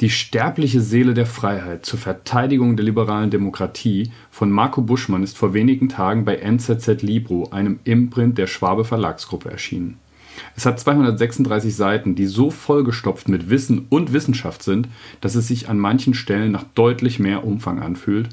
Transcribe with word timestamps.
Die 0.00 0.10
sterbliche 0.10 0.80
Seele 0.80 1.14
der 1.14 1.26
Freiheit 1.26 1.86
zur 1.86 2.00
Verteidigung 2.00 2.76
der 2.76 2.84
liberalen 2.84 3.30
Demokratie 3.30 4.10
von 4.28 4.50
Marco 4.50 4.82
Buschmann 4.82 5.22
ist 5.22 5.38
vor 5.38 5.54
wenigen 5.54 5.88
Tagen 5.88 6.24
bei 6.24 6.34
NZZ 6.36 7.02
Libro, 7.02 7.50
einem 7.50 7.78
Imprint 7.84 8.36
der 8.36 8.48
Schwabe 8.48 8.84
Verlagsgruppe, 8.84 9.50
erschienen. 9.50 9.98
Es 10.56 10.66
hat 10.66 10.80
236 10.80 11.74
Seiten, 11.74 12.14
die 12.14 12.26
so 12.26 12.50
vollgestopft 12.50 13.28
mit 13.28 13.50
Wissen 13.50 13.86
und 13.88 14.12
Wissenschaft 14.12 14.62
sind, 14.62 14.88
dass 15.20 15.34
es 15.34 15.48
sich 15.48 15.68
an 15.68 15.78
manchen 15.78 16.14
Stellen 16.14 16.52
nach 16.52 16.64
deutlich 16.74 17.18
mehr 17.18 17.44
Umfang 17.44 17.80
anfühlt. 17.80 18.28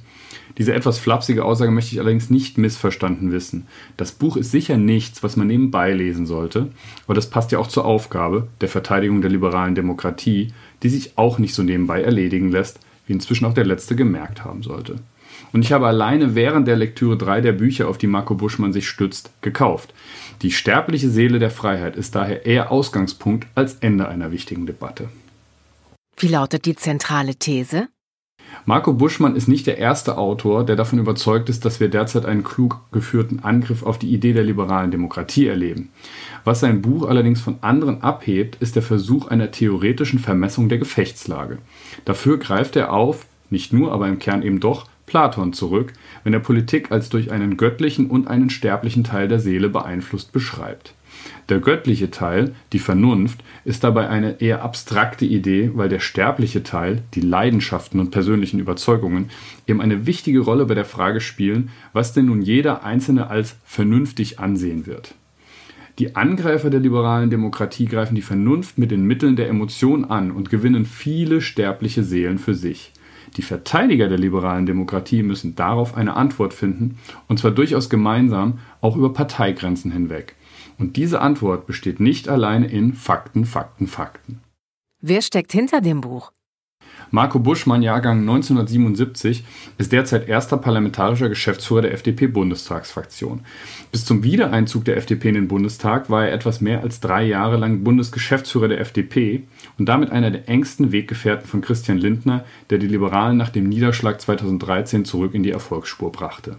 Diese 0.58 0.74
etwas 0.74 0.98
flapsige 1.00 1.46
Aussage 1.46 1.72
möchte 1.72 1.94
ich 1.94 2.00
allerdings 2.00 2.30
nicht 2.30 2.58
missverstanden 2.58 3.32
wissen. 3.32 3.68
Das 3.98 4.12
Buch 4.12 4.38
ist 4.38 4.52
sicher 4.52 4.78
nichts, 4.78 5.24
was 5.24 5.38
man 5.38 5.48
nebenbei 5.48 5.94
lesen 5.94 6.26
sollte, 6.26 6.72
aber 7.06 7.14
das 7.14 7.30
passt 7.30 7.52
ja 7.52 7.60
auch 7.60 7.68
zur 7.68 7.86
Aufgabe 7.86 8.48
der 8.60 8.70
Verteidigung 8.70 9.22
der 9.22 9.32
liberalen 9.32 9.76
Demokratie, 9.76 10.54
die 10.84 10.90
sich 10.90 11.18
auch 11.18 11.40
nicht 11.40 11.54
so 11.54 11.64
nebenbei 11.64 12.02
erledigen 12.02 12.52
lässt, 12.52 12.80
wie 13.08 13.14
inzwischen 13.14 13.46
auch 13.46 13.54
der 13.54 13.66
letzte 13.66 13.96
gemerkt 13.96 14.44
haben 14.44 14.64
sollte. 14.64 14.96
Und 15.54 15.64
ich 15.64 15.72
habe 15.72 15.88
alleine 15.88 16.36
während 16.36 16.68
der 16.68 16.76
Lektüre 16.76 17.18
drei 17.18 17.42
der 17.42 17.54
Bücher, 17.54 17.88
auf 17.90 17.98
die 17.98 18.08
Marco 18.08 18.36
Buschmann 18.36 18.74
sich 18.74 18.88
stützt, 18.88 19.32
gekauft. 19.42 19.94
Die 20.42 20.52
sterbliche 20.52 21.10
Seele 21.10 21.40
der 21.40 21.52
Freiheit 21.52 21.96
ist 21.96 22.16
daher 22.16 22.46
eher 22.46 22.72
Ausgangspunkt 22.72 23.48
als 23.56 23.76
Ende 23.76 24.08
einer 24.08 24.32
wichtigen 24.32 24.66
Debatte. 24.66 25.10
Wie 26.18 26.28
lautet 26.28 26.66
die 26.66 26.76
zentrale 26.76 27.36
These? 27.36 27.88
Marco 28.66 28.94
Buschmann 28.94 29.36
ist 29.36 29.48
nicht 29.48 29.66
der 29.66 29.78
erste 29.78 30.18
Autor, 30.18 30.66
der 30.66 30.76
davon 30.76 31.00
überzeugt 31.00 31.50
ist, 31.50 31.66
dass 31.66 31.80
wir 31.80 31.90
derzeit 31.90 32.26
einen 32.26 32.44
klug 32.44 32.80
geführten 32.92 33.40
Angriff 33.40 33.84
auf 33.84 33.98
die 33.98 34.14
Idee 34.14 34.34
der 34.34 34.44
liberalen 34.44 34.92
Demokratie 34.92 35.48
erleben. 35.48 35.90
Was 36.44 36.60
sein 36.60 36.82
Buch 36.82 37.08
allerdings 37.08 37.42
von 37.42 37.58
anderen 37.62 38.04
abhebt, 38.04 38.58
ist 38.60 38.76
der 38.76 38.84
Versuch 38.84 39.28
einer 39.28 39.52
theoretischen 39.52 40.20
Vermessung 40.20 40.70
der 40.70 40.78
Gefechtslage. 40.78 41.58
Dafür 42.06 42.38
greift 42.38 42.76
er 42.76 42.94
auf, 42.94 43.26
nicht 43.50 43.74
nur, 43.74 43.92
aber 43.92 44.08
im 44.08 44.20
Kern 44.20 44.44
eben 44.44 44.60
doch, 44.60 44.88
Platon 45.12 45.52
zurück, 45.52 45.92
wenn 46.24 46.32
er 46.32 46.40
Politik 46.40 46.90
als 46.90 47.10
durch 47.10 47.32
einen 47.34 47.58
göttlichen 47.58 48.10
und 48.10 48.30
einen 48.30 48.50
sterblichen 48.50 49.04
Teil 49.04 49.28
der 49.28 49.42
Seele 49.42 49.68
beeinflusst 49.68 50.32
beschreibt. 50.32 50.94
Der 51.50 51.60
göttliche 51.60 52.12
Teil, 52.12 52.56
die 52.72 52.80
Vernunft, 52.80 53.44
ist 53.66 53.84
dabei 53.84 54.08
eine 54.08 54.40
eher 54.40 54.64
abstrakte 54.64 55.26
Idee, 55.26 55.72
weil 55.74 55.90
der 55.90 56.00
sterbliche 56.00 56.64
Teil, 56.64 57.02
die 57.14 57.20
Leidenschaften 57.20 58.00
und 58.00 58.12
persönlichen 58.12 58.62
Überzeugungen, 58.62 59.32
eben 59.68 59.82
eine 59.82 60.06
wichtige 60.06 60.40
Rolle 60.40 60.66
bei 60.66 60.76
der 60.76 60.86
Frage 60.86 61.20
spielen, 61.20 61.72
was 61.92 62.14
denn 62.14 62.28
nun 62.28 62.42
jeder 62.42 62.86
Einzelne 62.86 63.30
als 63.30 63.58
vernünftig 63.66 64.40
ansehen 64.40 64.86
wird. 64.86 65.14
Die 66.00 66.16
Angreifer 66.16 66.70
der 66.70 66.80
liberalen 66.80 67.30
Demokratie 67.30 67.86
greifen 67.86 68.16
die 68.16 68.22
Vernunft 68.22 68.78
mit 68.78 68.92
den 68.92 69.04
Mitteln 69.04 69.36
der 69.36 69.50
Emotion 69.50 70.06
an 70.06 70.32
und 70.32 70.50
gewinnen 70.50 70.86
viele 70.86 71.42
sterbliche 71.42 72.04
Seelen 72.06 72.40
für 72.40 72.56
sich. 72.56 72.94
Die 73.38 73.42
Verteidiger 73.42 74.10
der 74.10 74.18
liberalen 74.18 74.66
Demokratie 74.66 75.24
müssen 75.24 75.56
darauf 75.56 75.96
eine 75.96 76.16
Antwort 76.16 76.54
finden, 76.54 76.98
und 77.28 77.40
zwar 77.40 77.52
durchaus 77.52 77.90
gemeinsam, 77.90 78.60
auch 78.82 78.96
über 78.96 79.14
Parteigrenzen 79.14 79.92
hinweg. 79.92 80.36
Und 80.78 80.98
diese 80.98 81.22
Antwort 81.22 81.68
besteht 81.68 82.00
nicht 82.00 82.28
alleine 82.28 82.68
in 82.68 82.94
Fakten, 82.94 83.46
Fakten, 83.46 83.88
Fakten. 83.88 84.42
Wer 85.00 85.22
steckt 85.22 85.52
hinter 85.52 85.82
dem 85.82 86.02
Buch? 86.02 86.32
Marco 87.14 87.40
Buschmann, 87.40 87.82
Jahrgang 87.82 88.22
1977, 88.22 89.44
ist 89.78 89.92
derzeit 89.92 90.30
erster 90.30 90.56
parlamentarischer 90.56 91.28
Geschäftsführer 91.28 91.82
der 91.82 91.94
FDP-Bundestagsfraktion. 91.94 93.42
Bis 93.92 94.06
zum 94.06 94.24
Wiedereinzug 94.24 94.86
der 94.86 94.96
FDP 94.96 95.28
in 95.28 95.36
den 95.36 95.48
Bundestag 95.50 96.10
war 96.10 96.26
er 96.26 96.32
etwas 96.32 96.62
mehr 96.62 96.82
als 96.84 97.02
drei 97.02 97.24
Jahre 97.26 97.58
lang 97.58 97.84
Bundesgeschäftsführer 97.84 98.70
der 98.70 98.80
FDP 98.80 99.44
und 99.78 99.90
damit 99.90 100.10
einer 100.10 100.32
der 100.32 100.48
engsten 100.48 100.94
Weggefährten 100.94 101.48
von 101.48 101.60
Christian 101.60 101.98
Lindner, 101.98 102.46
der 102.70 102.78
die 102.78 102.88
Liberalen 102.88 103.36
nach 103.36 103.50
dem 103.50 103.68
Niederschlag 103.68 104.22
2013 104.22 105.04
zurück 105.04 105.34
in 105.34 105.44
die 105.44 105.52
Erfolgsspur 105.52 106.14
brachte. 106.14 106.56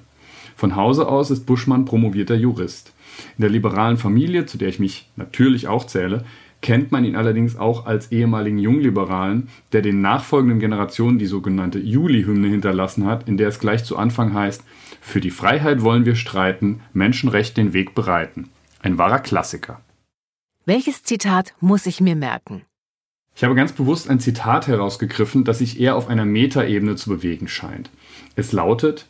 Von 0.55 0.77
Hause 0.77 1.09
aus 1.09 1.31
ist 1.31 1.47
Buschmann 1.47 1.87
promovierter 1.87 2.35
Jurist. 2.35 2.93
In 3.39 3.43
der 3.43 3.51
liberalen 3.51 3.97
Familie, 3.97 4.45
zu 4.45 4.59
der 4.59 4.69
ich 4.69 4.79
mich 4.79 5.09
natürlich 5.17 5.67
auch 5.67 5.87
zähle, 5.87 6.25
kennt 6.63 6.93
man 6.93 7.05
ihn 7.05 7.17
allerdings 7.17 7.57
auch 7.57 7.85
als 7.85 8.11
ehemaligen 8.11 8.59
Jungliberalen, 8.59 9.49
der 9.73 9.83
den 9.83 10.01
nachfolgenden 10.01 10.61
Generationen 10.61 11.19
die 11.19 11.27
sogenannte 11.27 11.79
Juli-Hymne 11.79 12.49
hinterlassen 12.49 13.05
hat, 13.05 13.29
in 13.29 13.37
der 13.37 13.49
es 13.49 13.59
gleich 13.59 13.85
zu 13.85 13.99
Anfang 13.99 14.33
heißt: 14.33 14.65
Für 15.01 15.21
die 15.21 15.31
Freiheit 15.31 15.83
wollen 15.83 16.07
wir 16.07 16.17
streiten, 16.17 16.81
Menschenrecht 16.95 17.57
den 17.57 17.75
Weg 17.75 17.95
bereiten. 17.95 18.49
Ein 18.81 18.97
wahrer 18.97 19.19
Klassiker. 19.19 19.81
Welches 20.65 21.03
Zitat 21.03 21.55
muss 21.61 21.87
ich 21.87 22.01
mir 22.01 22.17
merken? 22.17 22.63
Ich 23.35 23.45
habe 23.45 23.55
ganz 23.55 23.73
bewusst 23.73 24.09
ein 24.09 24.21
Zitat 24.21 24.67
herausgegriffen, 24.67 25.45
das 25.45 25.59
sich 25.59 25.81
eher 25.81 25.97
auf 25.97 26.09
einer 26.09 26.25
Metaebene 26.25 26.97
zu 26.97 27.11
bewegen 27.11 27.49
scheint. 27.49 27.91
Es 28.37 28.53
lautet: 28.53 29.07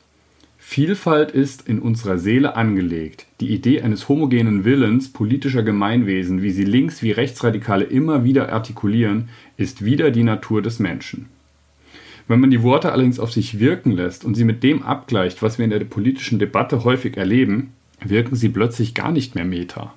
Vielfalt 0.73 1.33
ist 1.33 1.69
in 1.69 1.81
unserer 1.81 2.17
Seele 2.17 2.57
angelegt. 2.57 3.27
Die 3.43 3.53
Idee 3.53 3.83
eines 3.83 4.09
homogenen 4.09 4.65
Willens 4.65 5.13
politischer 5.13 5.63
Gemeinwesen, 5.63 6.41
wie 6.41 6.51
sie 6.51 6.65
Links- 6.65 7.03
wie 7.03 7.11
Rechtsradikale 7.11 7.85
immer 7.85 8.25
wieder 8.25 8.51
artikulieren, 8.51 9.29
ist 9.59 9.85
wieder 9.85 10.11
die 10.11 10.23
Natur 10.23 10.63
des 10.63 10.79
Menschen. 10.79 11.27
Wenn 12.27 12.41
man 12.41 12.51
die 12.51 12.63
Worte 12.63 12.91
allerdings 12.91 13.21
auf 13.21 13.31
sich 13.31 13.61
wirken 13.61 13.93
lässt 13.93 14.25
und 14.25 14.35
sie 14.35 14.45
mit 14.45 14.63
dem 14.63 14.83
abgleicht, 14.83 15.43
was 15.43 15.59
wir 15.59 15.65
in 15.65 15.73
der 15.73 15.81
politischen 15.81 16.39
Debatte 16.39 16.85
häufig 16.85 17.19
erleben, 17.19 17.75
wirken 18.03 18.35
sie 18.35 18.49
plötzlich 18.49 18.95
gar 18.95 19.13
nicht 19.13 19.35
mehr 19.35 19.45
meta. 19.45 19.93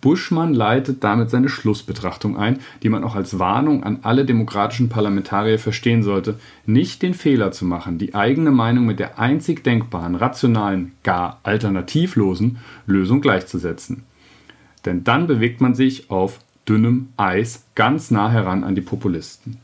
Buschmann 0.00 0.54
leitet 0.54 1.04
damit 1.04 1.30
seine 1.30 1.48
Schlussbetrachtung 1.48 2.36
ein, 2.36 2.58
die 2.82 2.88
man 2.88 3.04
auch 3.04 3.14
als 3.14 3.38
Warnung 3.38 3.84
an 3.84 4.00
alle 4.02 4.24
demokratischen 4.24 4.88
Parlamentarier 4.88 5.58
verstehen 5.58 6.02
sollte, 6.02 6.38
nicht 6.66 7.02
den 7.02 7.14
Fehler 7.14 7.52
zu 7.52 7.64
machen, 7.64 7.98
die 7.98 8.14
eigene 8.14 8.50
Meinung 8.50 8.86
mit 8.86 8.98
der 8.98 9.18
einzig 9.18 9.62
denkbaren, 9.62 10.14
rationalen, 10.14 10.92
gar 11.02 11.40
alternativlosen 11.42 12.58
Lösung 12.86 13.20
gleichzusetzen. 13.20 14.04
Denn 14.84 15.04
dann 15.04 15.26
bewegt 15.26 15.60
man 15.60 15.74
sich 15.74 16.10
auf 16.10 16.40
dünnem 16.68 17.08
Eis 17.16 17.64
ganz 17.74 18.10
nah 18.10 18.30
heran 18.30 18.64
an 18.64 18.74
die 18.74 18.80
Populisten. 18.80 19.58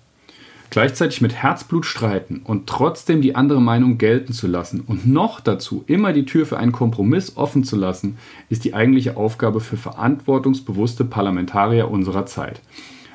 Gleichzeitig 0.71 1.21
mit 1.21 1.35
Herzblut 1.35 1.87
streiten 1.87 2.43
und 2.45 2.67
trotzdem 2.67 3.23
die 3.23 3.35
andere 3.35 3.61
Meinung 3.61 3.99
gelten 3.99 4.33
zu 4.33 4.47
lassen 4.47 4.81
und 4.81 5.07
noch 5.07 5.41
dazu 5.41 5.85
immer 5.87 6.13
die 6.13 6.25
Tür 6.25 6.47
für 6.47 6.59
einen 6.59 6.73
Kompromiss 6.73 7.37
offen 7.37 7.65
zu 7.65 7.77
lassen, 7.77 8.19
ist 8.49 8.65
die 8.65 8.75
eigentliche 8.75 9.17
Aufgabe 9.17 9.61
für 9.61 9.77
verantwortungsbewusste 9.77 11.05
Parlamentarier 11.05 11.91
unserer 11.91 12.27
Zeit. 12.27 12.61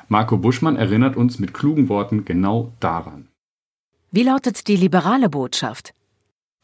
Marco 0.08 0.36
Buschmann 0.36 0.76
erinnert 0.76 1.16
uns 1.16 1.38
mit 1.38 1.54
klugen 1.54 1.88
Worten 1.88 2.24
genau 2.24 2.72
daran. 2.80 3.28
Wie 4.10 4.24
lautet 4.24 4.68
die 4.68 4.76
liberale 4.76 5.28
Botschaft? 5.28 5.94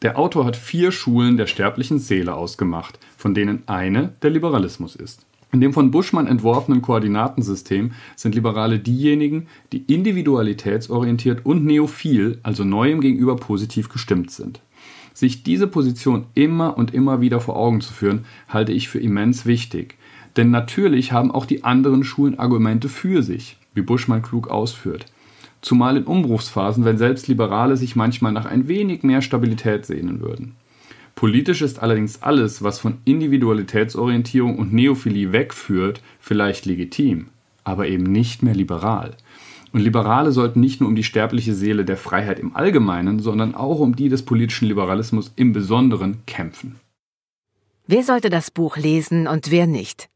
Der 0.03 0.19
Autor 0.19 0.45
hat 0.45 0.57
vier 0.57 0.93
Schulen 0.93 1.37
der 1.37 1.47
sterblichen 1.47 1.99
Seele 1.99 2.35
ausgemacht, 2.35 2.99
von 3.17 3.35
denen 3.35 3.63
eine 3.67 4.15
der 4.23 4.31
Liberalismus 4.31 4.95
ist. 4.95 5.27
In 5.51 5.61
dem 5.61 5.73
von 5.73 5.91
Buschmann 5.91 6.27
entworfenen 6.27 6.83
Koordinatensystem 6.83 7.93
sind 8.17 8.35
Liberale 8.35 8.79
diejenigen, 8.79 9.47
die 9.73 9.83
individualitätsorientiert 9.93 11.47
und 11.47 11.65
neophil, 11.65 12.39
also 12.43 12.65
Neuem 12.65 13.01
gegenüber 13.01 13.37
positiv 13.37 13.89
gestimmt 13.89 14.31
sind. 14.31 14.61
Sich 15.15 15.43
diese 15.43 15.67
Position 15.67 16.27
immer 16.35 16.77
und 16.77 16.93
immer 16.93 17.21
wieder 17.21 17.41
vor 17.41 17.57
Augen 17.57 17.81
zu 17.81 17.93
führen, 17.93 18.27
halte 18.49 18.73
ich 18.73 18.89
für 18.89 19.01
immens 19.01 19.47
wichtig. 19.47 19.97
Denn 20.37 20.51
natürlich 20.51 21.13
haben 21.13 21.31
auch 21.31 21.47
die 21.47 21.65
anderen 21.65 22.05
Schulen 22.05 22.39
Argumente 22.39 22.89
für 22.89 23.23
sich, 23.23 23.57
wie 23.75 23.83
Buschmann 23.83 24.23
klug 24.23 24.49
ausführt. 24.49 25.07
Zumal 25.61 25.97
in 25.97 26.05
Umbruchsphasen, 26.05 26.85
wenn 26.85 26.99
selbst 26.99 27.27
Liberale 27.27 27.77
sich 27.77 27.97
manchmal 27.97 28.33
nach 28.33 28.47
ein 28.47 28.69
wenig 28.69 29.03
mehr 29.03 29.23
Stabilität 29.23 29.87
sehnen 29.87 30.21
würden. 30.21 30.55
Politisch 31.19 31.63
ist 31.63 31.81
allerdings 31.83 32.23
alles, 32.23 32.63
was 32.63 32.79
von 32.79 32.99
Individualitätsorientierung 33.05 34.57
und 34.57 34.73
Neophilie 34.73 35.33
wegführt, 35.33 36.01
vielleicht 36.21 36.65
legitim, 36.65 37.31
aber 37.65 37.89
eben 37.89 38.05
nicht 38.05 38.45
mehr 38.45 38.55
liberal. 38.55 39.17
Und 39.73 39.81
Liberale 39.81 40.31
sollten 40.31 40.61
nicht 40.61 40.81
nur 40.81 40.89
um 40.89 40.95
die 40.95 41.03
sterbliche 41.03 41.55
Seele 41.55 41.85
der 41.85 41.97
Freiheit 41.97 42.39
im 42.39 42.55
Allgemeinen, 42.55 43.19
sondern 43.19 43.57
auch 43.57 43.81
um 43.81 43.97
die 43.97 44.09
des 44.09 44.23
politischen 44.23 44.69
Liberalismus 44.69 45.33
im 45.35 45.53
Besonderen 45.53 46.19
kämpfen. 46.27 46.77
Wer 47.89 48.05
sollte 48.05 48.31
das 48.31 48.53
Buch 48.53 48.77
lesen 48.77 49.27
und 49.27 49.51
wer 49.51 49.67
nicht? 49.67 50.09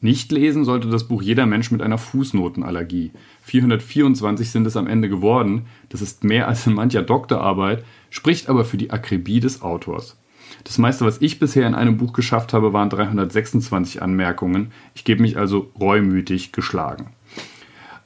Nicht 0.00 0.30
lesen 0.30 0.64
sollte 0.64 0.88
das 0.88 1.08
Buch 1.08 1.22
jeder 1.22 1.46
Mensch 1.46 1.72
mit 1.72 1.82
einer 1.82 1.98
Fußnotenallergie. 1.98 3.10
424 3.42 4.48
sind 4.48 4.66
es 4.66 4.76
am 4.76 4.86
Ende 4.86 5.08
geworden, 5.08 5.66
das 5.88 6.02
ist 6.02 6.22
mehr 6.22 6.46
als 6.46 6.66
in 6.68 6.74
mancher 6.74 7.02
Doktorarbeit, 7.02 7.84
spricht 8.08 8.48
aber 8.48 8.64
für 8.64 8.76
die 8.76 8.92
Akribie 8.92 9.40
des 9.40 9.60
Autors. 9.60 10.16
Das 10.62 10.78
meiste, 10.78 11.04
was 11.04 11.20
ich 11.20 11.40
bisher 11.40 11.66
in 11.66 11.74
einem 11.74 11.96
Buch 11.96 12.12
geschafft 12.12 12.52
habe, 12.52 12.72
waren 12.72 12.90
326 12.90 14.00
Anmerkungen. 14.00 14.70
Ich 14.94 15.04
gebe 15.04 15.22
mich 15.22 15.36
also 15.36 15.70
reumütig 15.78 16.52
geschlagen. 16.52 17.08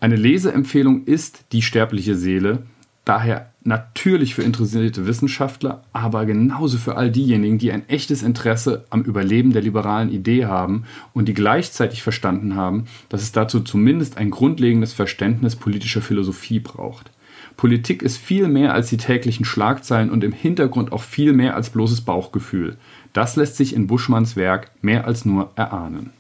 Eine 0.01 0.17
Leseempfehlung 0.17 1.05
ist 1.05 1.45
Die 1.53 1.63
sterbliche 1.63 2.17
Seele, 2.17 2.65
daher 3.05 3.52
natürlich 3.65 4.35
für 4.35 4.43
interessierte 4.43 5.07
Wissenschaftler, 5.07 5.83
aber 5.93 6.27
genauso 6.27 6.79
für 6.79 6.97
all 6.97 7.11
diejenigen, 7.11 7.59
die 7.59 7.73
ein 7.73 7.89
echtes 7.89 8.23
Interesse 8.23 8.85
am 8.91 9.03
Überleben 9.03 9.53
der 9.53 9.63
liberalen 9.63 10.11
Idee 10.11 10.47
haben 10.47 10.85
und 11.13 11.27
die 11.27 11.35
gleichzeitig 11.35 12.03
verstanden 12.03 12.57
haben, 12.57 12.87
dass 13.09 13.23
es 13.23 13.33
dazu 13.33 13.61
zumindest 13.61 14.17
ein 14.17 14.31
grundlegendes 14.31 14.93
Verständnis 14.93 15.57
politischer 15.57 16.03
Philosophie 16.03 16.61
braucht. 16.61 17.11
Politik 17.57 18.03
ist 18.03 18.17
viel 18.17 18.49
mehr 18.49 18.75
als 18.75 18.89
die 18.89 18.97
täglichen 18.97 19.45
Schlagzeilen 19.45 20.11
und 20.11 20.25
im 20.25 20.33
Hintergrund 20.33 20.93
auch 20.93 21.03
viel 21.03 21.33
mehr 21.33 21.55
als 21.55 21.71
bloßes 21.71 22.01
Bauchgefühl. 22.03 22.77
Das 23.13 23.37
lässt 23.37 23.57
sich 23.57 23.75
in 23.75 23.87
Buschmanns 23.87 24.37
Werk 24.37 24.71
mehr 24.81 25.07
als 25.07 25.25
nur 25.25 25.51
erahnen. 25.55 26.11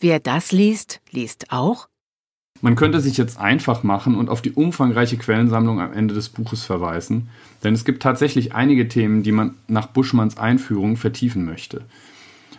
Wer 0.00 0.20
das 0.20 0.52
liest, 0.52 1.00
liest 1.10 1.50
auch 1.50 1.88
man 2.64 2.76
könnte 2.76 3.00
sich 3.00 3.18
jetzt 3.18 3.38
einfach 3.38 3.82
machen 3.82 4.14
und 4.14 4.30
auf 4.30 4.40
die 4.40 4.52
umfangreiche 4.52 5.18
Quellensammlung 5.18 5.82
am 5.82 5.92
Ende 5.92 6.14
des 6.14 6.30
Buches 6.30 6.64
verweisen, 6.64 7.28
denn 7.62 7.74
es 7.74 7.84
gibt 7.84 8.02
tatsächlich 8.02 8.54
einige 8.54 8.88
Themen, 8.88 9.22
die 9.22 9.32
man 9.32 9.52
nach 9.68 9.88
Buschmanns 9.88 10.38
Einführung 10.38 10.96
vertiefen 10.96 11.44
möchte. 11.44 11.82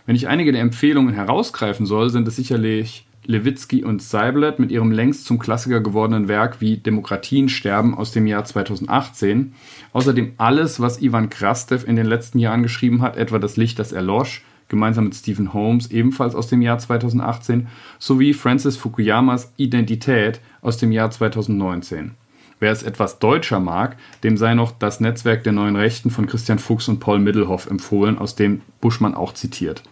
Wenn 0.06 0.14
ich 0.14 0.28
einige 0.28 0.52
der 0.52 0.60
Empfehlungen 0.60 1.12
herausgreifen 1.12 1.86
soll, 1.86 2.10
sind 2.10 2.28
es 2.28 2.36
sicherlich 2.36 3.04
Lewitsky 3.24 3.82
und 3.82 4.00
Seiblet 4.00 4.60
mit 4.60 4.70
ihrem 4.70 4.92
längst 4.92 5.24
zum 5.24 5.40
Klassiker 5.40 5.80
gewordenen 5.80 6.28
Werk 6.28 6.60
wie 6.60 6.76
Demokratien 6.76 7.48
sterben 7.48 7.92
aus 7.92 8.12
dem 8.12 8.28
Jahr 8.28 8.44
2018. 8.44 9.54
Außerdem 9.92 10.34
alles, 10.36 10.78
was 10.78 11.02
Ivan 11.02 11.30
Krastev 11.30 11.84
in 11.84 11.96
den 11.96 12.06
letzten 12.06 12.38
Jahren 12.38 12.62
geschrieben 12.62 13.02
hat, 13.02 13.16
etwa 13.16 13.40
Das 13.40 13.56
Licht, 13.56 13.80
das 13.80 13.90
erlosch, 13.90 14.44
gemeinsam 14.68 15.04
mit 15.04 15.14
Stephen 15.14 15.52
Holmes, 15.52 15.90
ebenfalls 15.90 16.34
aus 16.34 16.48
dem 16.48 16.62
Jahr 16.62 16.78
2018, 16.78 17.68
sowie 17.98 18.34
Francis 18.34 18.76
Fukuyamas 18.76 19.52
Identität 19.56 20.40
aus 20.62 20.76
dem 20.76 20.92
Jahr 20.92 21.10
2019. 21.10 22.12
Wer 22.58 22.72
es 22.72 22.82
etwas 22.82 23.18
deutscher 23.18 23.60
mag, 23.60 23.96
dem 24.24 24.36
sei 24.36 24.54
noch 24.54 24.72
das 24.72 25.00
Netzwerk 25.00 25.44
der 25.44 25.52
neuen 25.52 25.76
Rechten 25.76 26.10
von 26.10 26.26
Christian 26.26 26.58
Fuchs 26.58 26.88
und 26.88 27.00
Paul 27.00 27.18
Middelhoff 27.18 27.66
empfohlen, 27.66 28.18
aus 28.18 28.34
dem 28.34 28.62
Buschmann 28.80 29.14
auch 29.14 29.34
zitiert. 29.34 29.82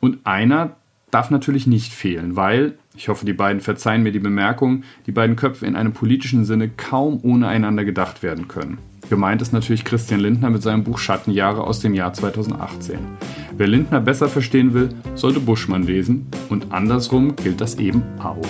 Und 0.00 0.24
einer 0.24 0.76
darf 1.10 1.30
natürlich 1.30 1.66
nicht 1.66 1.92
fehlen, 1.92 2.36
weil, 2.36 2.78
ich 2.94 3.08
hoffe, 3.08 3.26
die 3.26 3.32
beiden 3.32 3.60
verzeihen 3.60 4.02
mir 4.02 4.12
die 4.12 4.18
Bemerkung, 4.20 4.84
die 5.06 5.12
beiden 5.12 5.36
Köpfe 5.36 5.66
in 5.66 5.74
einem 5.74 5.92
politischen 5.92 6.44
Sinne 6.44 6.68
kaum 6.68 7.18
ohne 7.22 7.48
einander 7.48 7.84
gedacht 7.84 8.22
werden 8.22 8.46
können. 8.46 8.78
Gemeint 9.08 9.40
ist 9.40 9.52
natürlich 9.52 9.84
Christian 9.84 10.20
Lindner 10.20 10.50
mit 10.50 10.62
seinem 10.62 10.84
Buch 10.84 10.98
Schattenjahre 10.98 11.64
aus 11.64 11.80
dem 11.80 11.94
Jahr 11.94 12.12
2018. 12.12 12.98
Wer 13.56 13.66
Lindner 13.66 14.00
besser 14.00 14.28
verstehen 14.28 14.74
will, 14.74 14.90
sollte 15.14 15.40
Buschmann 15.40 15.82
lesen 15.82 16.26
und 16.50 16.72
andersrum 16.72 17.34
gilt 17.34 17.60
das 17.60 17.76
eben 17.76 18.02
auch. 18.18 18.46